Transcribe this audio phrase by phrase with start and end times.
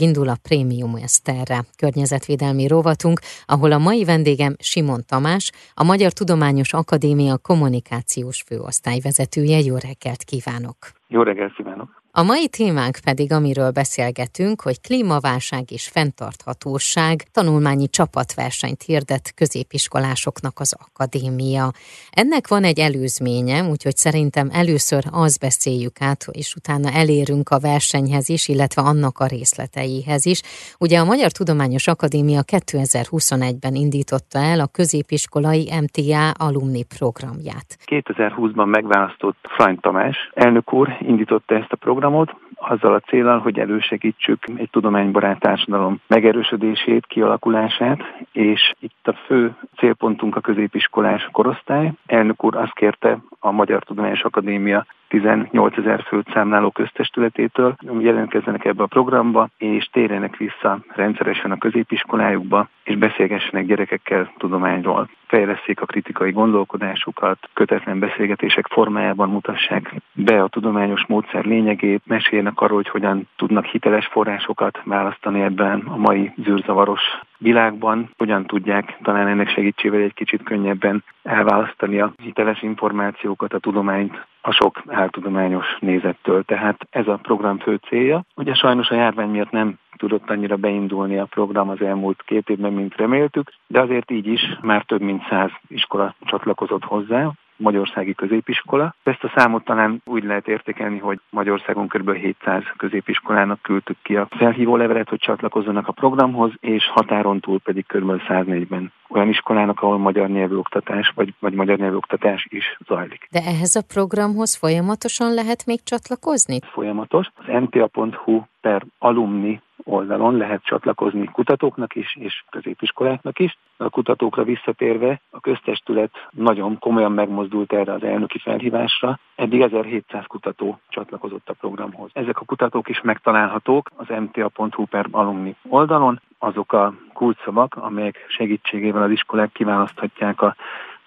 [0.00, 6.72] Indul a Prémium Eszterre környezetvédelmi rovatunk, ahol a mai vendégem Simon Tamás, a Magyar Tudományos
[6.72, 9.58] Akadémia kommunikációs főosztály vezetője.
[9.58, 10.76] Jó reggelt kívánok!
[11.08, 12.02] Jó reggelt kívánok!
[12.18, 20.76] A mai témánk pedig, amiről beszélgetünk, hogy klímaválság és fenntarthatóság tanulmányi csapatversenyt hirdet középiskolásoknak az
[20.86, 21.66] akadémia.
[22.10, 28.28] Ennek van egy előzménye, úgyhogy szerintem először az beszéljük át, és utána elérünk a versenyhez
[28.28, 30.40] is, illetve annak a részleteihez is.
[30.78, 37.68] Ugye a Magyar Tudományos Akadémia 2021-ben indította el a középiskolai MTA alumni programját.
[37.86, 43.58] 2020-ban megválasztott Frany Tamás elnök úr indította ezt a programot, programot, azzal a célral, hogy
[43.58, 47.98] elősegítsük egy tudománybarát társadalom megerősödését, kialakulását,
[48.32, 51.92] és itt a fő célpontunk a középiskolás korosztály.
[52.06, 58.82] Elnök úr azt kérte a Magyar Tudományos Akadémia 18 ezer főt számláló köztestületétől, jelentkezzenek ebbe
[58.82, 65.08] a programba, és térjenek vissza rendszeresen a középiskolájukba, és beszélgessenek gyerekekkel tudományról.
[65.26, 72.76] Fejleszék a kritikai gondolkodásukat, kötetlen beszélgetések formájában mutassák be a tudományos módszer lényegét, meséljenek arról,
[72.76, 77.02] hogy hogyan tudnak hiteles forrásokat választani ebben a mai zűrzavaros
[77.38, 84.26] világban, hogyan tudják talán ennek segítségével egy kicsit könnyebben elválasztani a hiteles információkat, a tudományt
[84.40, 86.42] a sok áltudományos nézettől.
[86.42, 88.22] Tehát ez a program fő célja.
[88.36, 92.72] Ugye sajnos a járvány miatt nem tudott annyira beindulni a program az elmúlt két évben,
[92.72, 98.94] mint reméltük, de azért így is már több mint száz iskola csatlakozott hozzá, Magyarországi Középiskola.
[99.02, 102.12] Ezt a számot talán úgy lehet értékelni, hogy Magyarországon kb.
[102.12, 107.86] 700 középiskolának küldtük ki a felhívó levelet, hogy csatlakozzanak a programhoz, és határon túl pedig
[107.86, 108.22] kb.
[108.28, 113.28] 104-ben olyan iskolának, ahol magyar nyelvű oktatás vagy, vagy magyar nyelvű oktatás is zajlik.
[113.30, 116.58] De ehhez a programhoz folyamatosan lehet még csatlakozni?
[116.72, 117.26] Folyamatos.
[117.34, 123.58] Az nta.hu per alumni oldalon lehet csatlakozni kutatóknak is, és középiskoláknak is.
[123.76, 129.18] A kutatókra visszatérve a köztestület nagyon komolyan megmozdult erre az elnöki felhívásra.
[129.34, 132.10] Eddig 1700 kutató csatlakozott a programhoz.
[132.12, 136.20] Ezek a kutatók is megtalálhatók az mta.hu per alumni oldalon.
[136.38, 140.56] Azok a kulcsszavak, amelyek segítségével az iskolák kiválaszthatják a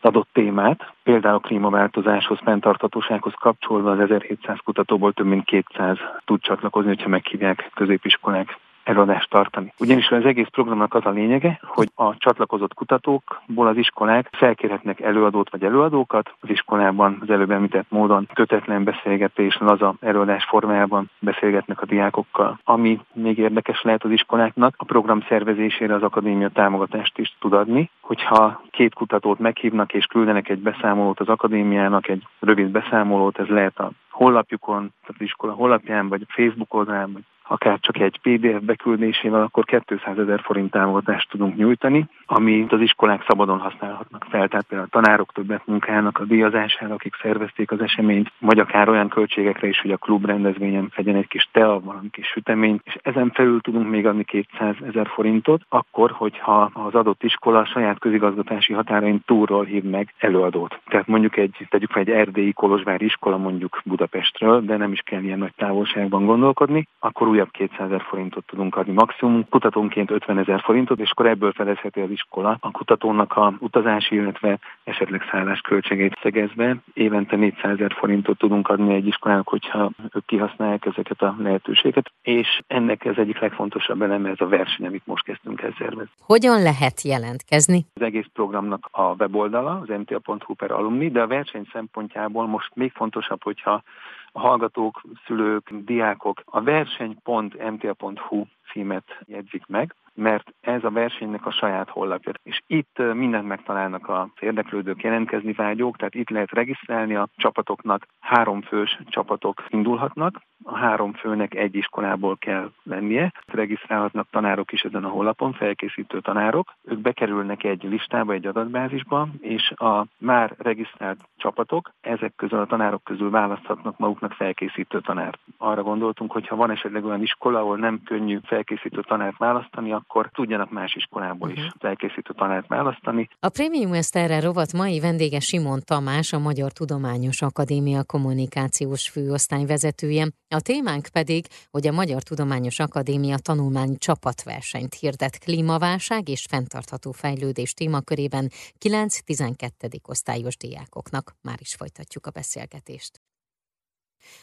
[0.01, 6.89] adott témát, például a klímaváltozáshoz, fenntartatósághoz kapcsolva az 1700 kutatóból több mint 200 tud csatlakozni,
[6.89, 8.57] hogyha meghívják középiskolák
[8.91, 9.73] előadást tartani.
[9.79, 15.49] Ugyanis az egész programnak az a lényege, hogy a csatlakozott kutatókból az iskolák felkérhetnek előadót
[15.49, 21.81] vagy előadókat, az iskolában az előbb említett módon kötetlen beszélgetésen, az a előadás formájában beszélgetnek
[21.81, 22.59] a diákokkal.
[22.63, 27.89] Ami még érdekes lehet az iskoláknak, a program szervezésére az akadémia támogatást is tud adni,
[27.99, 33.79] hogyha két kutatót meghívnak és küldenek egy beszámolót az akadémiának, egy rövid beszámolót, ez lehet
[33.79, 38.61] a honlapjukon, tehát az iskola honlapján, vagy a Facebook oldalán, vagy akár csak egy PDF
[38.61, 44.47] beküldésével, akkor 200 ezer forint támogatást tudunk nyújtani, amit az iskolák szabadon használhatnak fel.
[44.47, 49.09] Tehát például a tanárok többet munkálnak a díjazására, akik szervezték az eseményt, vagy akár olyan
[49.09, 53.31] költségekre is, hogy a klub rendezvényen fegyen egy kis tea, valami kis süteményt, és ezen
[53.33, 58.73] felül tudunk még adni 200 ezer forintot, akkor, hogyha az adott iskola a saját közigazgatási
[58.73, 60.79] határain túlról hív meg előadót.
[60.85, 65.21] Tehát mondjuk egy, tegyük fel egy erdélyi Kolozsvári iskola mondjuk Budapestről, de nem is kell
[65.21, 70.37] ilyen nagy távolságban gondolkodni, akkor új újabb 200 ezer forintot tudunk adni maximum, kutatónként 50
[70.37, 75.61] ezer forintot, és akkor ebből fedezheti az iskola a kutatónak a utazási, illetve esetleg szállás
[75.61, 76.75] költségét szegezve.
[76.93, 82.61] Évente 400 ezer forintot tudunk adni egy iskolának, hogyha ők kihasználják ezeket a lehetőséget, és
[82.67, 86.11] ennek ez egyik legfontosabb eleme ez a verseny, amit most kezdtünk el szervezni.
[86.25, 87.85] Hogyan lehet jelentkezni?
[87.93, 92.91] Az egész programnak a weboldala, az mta.hu per alumni, de a verseny szempontjából most még
[92.91, 93.83] fontosabb, hogyha
[94.31, 101.89] a hallgatók, szülők, diákok a verseny.mta.hu címet jegyzik meg, mert ez a versenynek a saját
[101.89, 102.31] honlapja.
[102.43, 108.61] És itt mindent megtalálnak az érdeklődők, jelentkezni vágyók, tehát itt lehet regisztrálni a csapatoknak, három
[108.61, 113.33] fős csapatok indulhatnak, a három főnek egy iskolából kell lennie.
[113.45, 116.73] Regisztrálhatnak tanárok is ezen a honlapon, felkészítő tanárok.
[116.83, 123.03] Ők bekerülnek egy listába, egy adatbázisba, és a már regisztrált csapatok ezek közül a tanárok
[123.03, 125.39] közül választhatnak maguknak felkészítő tanárt.
[125.57, 130.29] Arra gondoltunk, hogy ha van esetleg olyan iskola, ahol nem könnyű felkészítő tanárt választani, akkor
[130.33, 131.73] tudjanak más iskolából is uh-huh.
[131.79, 133.29] felkészítő tanárt választani.
[133.39, 140.27] A Premium Eszterre rovat mai vendége Simon Tamás, a Magyar Tudományos Akadémia kommunikációs főosztály vezetője.
[140.47, 147.73] A témánk pedig, hogy a Magyar Tudományos Akadémia tanulmány csapatversenyt hirdet klímaválság és fenntartható fejlődés
[147.73, 148.49] témakörében
[148.85, 150.07] 9-12.
[150.07, 151.35] osztályos diákoknak.
[151.41, 153.30] Már is folytatjuk a beszélgetést.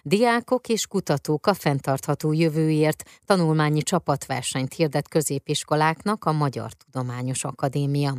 [0.03, 8.15] Diákok és kutatók a fenntartható jövőért tanulmányi csapatversenyt hirdet középiskoláknak a Magyar Tudományos Akadémia.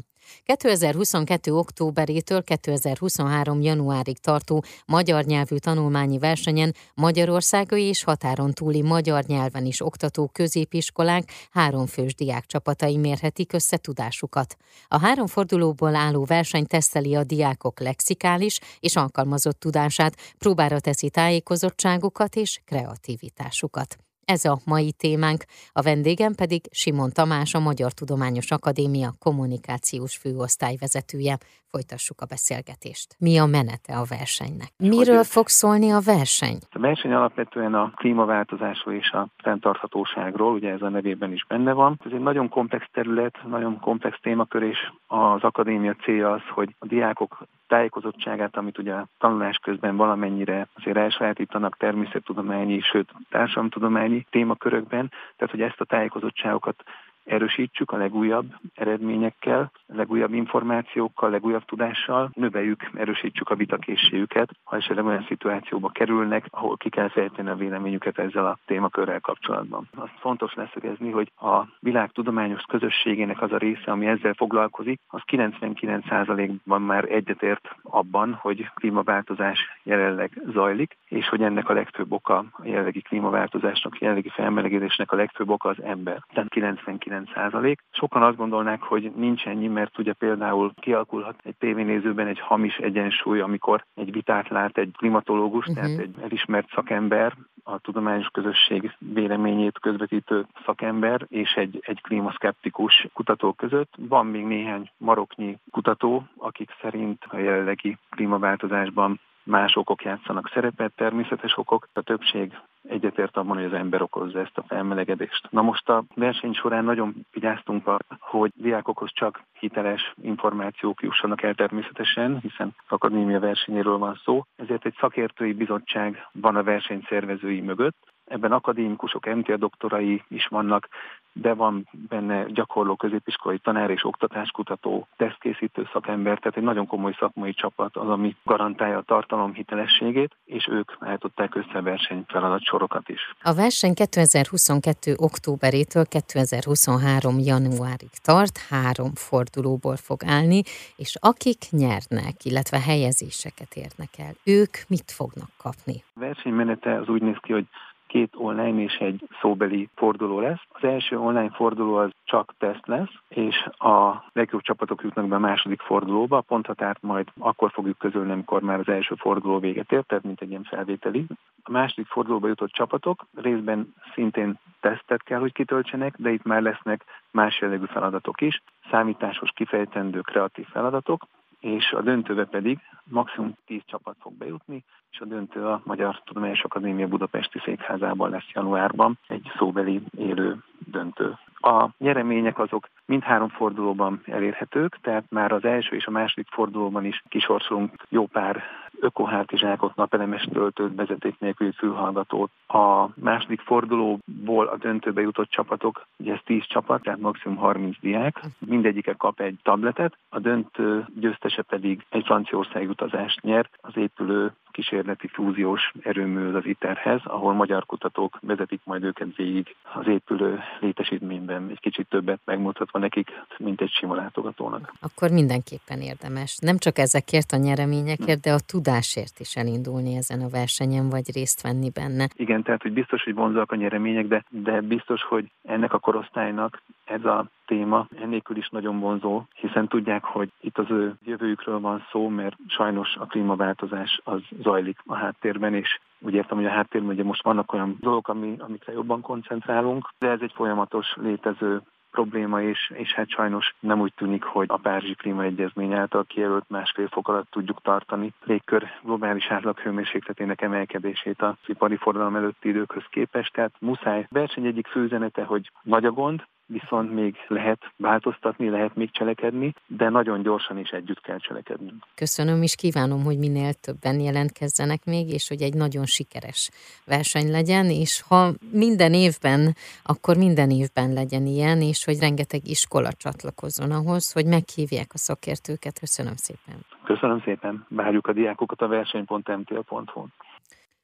[0.45, 1.55] 2022.
[1.55, 3.61] októberétől 2023.
[3.61, 11.31] januárig tartó magyar nyelvű tanulmányi versenyen Magyarországai és határon túli magyar nyelven is oktató középiskolák
[11.51, 14.55] háromfős diákcsapatai mérhetik össze tudásukat.
[14.87, 22.35] A három fordulóból álló verseny teszteli a diákok lexikális és alkalmazott tudását, próbára teszi tájékozottságukat
[22.35, 23.97] és kreativitásukat.
[24.29, 30.75] Ez a mai témánk, a vendégem pedig Simon Tamás, a Magyar Tudományos Akadémia kommunikációs főosztály
[30.75, 31.37] vezetője.
[31.71, 33.15] Folytassuk a beszélgetést.
[33.19, 34.69] Mi a menete a versenynek?
[34.77, 36.57] Miről fog szólni a verseny?
[36.71, 41.99] A verseny alapvetően a klímaváltozásról és a fenntarthatóságról, ugye ez a nevében is benne van.
[42.05, 46.85] Ez egy nagyon komplex terület, nagyon komplex témakör, és az akadémia célja az, hogy a
[46.85, 55.53] diákok tájékozottságát, amit ugye a tanulás közben valamennyire azért elsajátítanak természettudományi, sőt társadalomtudományi témakörökben, tehát
[55.53, 56.83] hogy ezt a tájékozottságokat
[57.29, 64.75] erősítsük a legújabb eredményekkel, a legújabb információkkal, a legújabb tudással, növeljük, erősítsük a vitakészségüket, ha
[64.75, 69.89] esetleg olyan szituációba kerülnek, ahol ki kell fejteni a véleményüket ezzel a témakörrel kapcsolatban.
[69.95, 75.21] Azt fontos leszögezni, hogy a világ tudományos közösségének az a része, ami ezzel foglalkozik, az
[75.31, 82.61] 99%-ban már egyetért abban, hogy klímaváltozás jelenleg zajlik, és hogy ennek a legfőbb oka a
[82.63, 86.23] jelenlegi klímaváltozásnak, a jelenlegi felmelegedésnek a legfőbb oka az ember.
[86.33, 87.83] Tehát 99 százalék.
[87.91, 93.39] Sokan azt gondolnák, hogy nincs ennyi, mert ugye például kialakulhat egy tévénézőben egy hamis egyensúly,
[93.39, 95.83] amikor egy vitát lát egy klimatológus, uh-huh.
[95.83, 97.33] tehát egy elismert szakember,
[97.63, 103.93] a tudományos közösség véleményét közvetítő szakember és egy, egy klímaszkeptikus kutató között.
[103.97, 111.57] Van még néhány maroknyi kutató, akik szerint a jelenlegi klímaváltozásban más okok játszanak szerepet, természetes
[111.57, 111.87] okok.
[111.93, 112.53] A többség
[112.87, 115.47] egyetért abban, hogy az ember okozza ezt a felmelegedést.
[115.51, 122.39] Na most a verseny során nagyon vigyáztunk, hogy diákokhoz csak hiteles információk jussanak el természetesen,
[122.39, 124.43] hiszen akadémia versenyéről van szó.
[124.55, 127.97] Ezért egy szakértői bizottság van a verseny szervezői mögött,
[128.29, 130.87] ebben akadémikusok, MTA doktorai is vannak,
[131.33, 137.53] de van benne gyakorló középiskolai tanár és oktatáskutató, tesztkészítő szakember, tehát egy nagyon komoly szakmai
[137.53, 143.33] csapat az, ami garantálja a tartalom hitelességét, és ők állították össze a versenyfeladat sorokat is.
[143.41, 145.13] A verseny 2022.
[145.17, 147.39] októberétől 2023.
[147.39, 150.61] januárig tart, három fordulóból fog állni,
[150.95, 156.03] és akik nyernek, illetve helyezéseket érnek el, ők mit fognak kapni?
[156.15, 157.67] A versenymenete az úgy néz ki, hogy
[158.09, 160.61] két online és egy szóbeli forduló lesz.
[160.69, 165.39] Az első online forduló az csak teszt lesz, és a legjobb csapatok jutnak be a
[165.39, 166.37] második fordulóba.
[166.37, 170.41] A ponthatárt majd akkor fogjuk közölni, amikor már az első forduló véget ért, tehát mint
[170.41, 171.25] egy ilyen felvételi.
[171.63, 177.05] A második fordulóba jutott csapatok részben szintén tesztet kell, hogy kitöltsenek, de itt már lesznek
[177.31, 178.61] más jellegű feladatok is,
[178.91, 181.27] számításhoz kifejtendő kreatív feladatok,
[181.59, 186.63] és a döntőbe pedig maximum 10 csapat fog bejutni, és a döntő a Magyar Tudományos
[186.63, 191.37] Akadémia Budapesti Székházában lesz januárban egy szóbeli élő döntő.
[191.61, 197.23] A nyeremények azok mindhárom fordulóban elérhetők, tehát már az első és a második fordulóban is
[197.27, 198.63] kisorsolunk jó pár
[198.99, 202.51] ökohátizsákot, napelemes töltőt, vezeték nélküli fülhallgatót.
[202.67, 208.41] A második fordulóból a döntőbe jutott csapatok, ugye ez 10 csapat, tehát maximum 30 diák,
[208.59, 215.27] mindegyike kap egy tabletet, a döntő győztese pedig egy Franciaország utazást nyer az épülő kísérleti
[215.27, 221.79] fúziós erőmű az ITER-hez, ahol magyar kutatók vezetik majd őket végig az épülő létesítményben, egy
[221.79, 224.93] kicsit többet megmutatva nekik, mint egy sima látogatónak.
[225.01, 226.57] Akkor mindenképpen érdemes.
[226.61, 231.61] Nem csak ezekért a nyereményekért, de a tudásért is elindulni ezen a versenyen, vagy részt
[231.61, 232.27] venni benne.
[232.35, 236.81] Igen, tehát hogy biztos, hogy vonzak a nyeremények, de, de biztos, hogy ennek a korosztálynak
[237.09, 242.05] ez a téma ennélkül is nagyon vonzó, hiszen tudják, hogy itt az ő jövőjükről van
[242.11, 247.09] szó, mert sajnos a klímaváltozás az zajlik a háttérben, és úgy értem, hogy a háttérben
[247.09, 252.61] ugye most vannak olyan dolgok, ami, amikre jobban koncentrálunk, de ez egy folyamatos létező probléma,
[252.61, 257.27] és, és hát sajnos nem úgy tűnik, hogy a Párizsi Klímaegyezmény által kijelölt másfél fok
[257.27, 263.53] alatt tudjuk tartani légkör globális átlaghőmérsékletének emelkedését az ipari forradalom előtti időkhöz képest.
[263.53, 269.11] Tehát muszáj verseny egyik főzenete, hogy nagy a gond, viszont még lehet változtatni, lehet még
[269.11, 271.93] cselekedni, de nagyon gyorsan is együtt kell cselekedni.
[272.15, 276.69] Köszönöm, és kívánom, hogy minél többen jelentkezzenek még, és hogy egy nagyon sikeres
[277.05, 283.11] verseny legyen, és ha minden évben, akkor minden évben legyen ilyen, és hogy rengeteg iskola
[283.11, 285.99] csatlakozzon ahhoz, hogy meghívják a szakértőket.
[285.99, 286.75] Köszönöm szépen.
[287.03, 287.85] Köszönöm szépen.
[287.89, 290.31] Várjuk a diákokat a verseny.mtl.hu-n.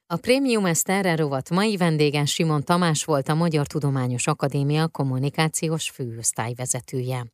[0.08, 7.26] A Prémium Eszterre rovat mai vendégen Simon Tamás volt a Magyar Tudományos Akadémia kommunikációs főosztályvezetője.